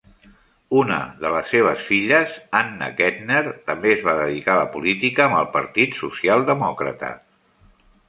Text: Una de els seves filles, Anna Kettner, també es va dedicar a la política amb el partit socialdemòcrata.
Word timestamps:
Una 0.77 0.95
de 1.19 1.29
els 1.39 1.51
seves 1.55 1.83
filles, 1.89 2.39
Anna 2.61 2.89
Kettner, 3.03 3.43
també 3.69 3.95
es 3.99 4.03
va 4.09 4.19
dedicar 4.23 4.57
a 4.57 4.59
la 4.65 4.75
política 4.79 5.29
amb 5.31 5.41
el 5.45 5.49
partit 5.61 6.03
socialdemòcrata. 6.03 7.17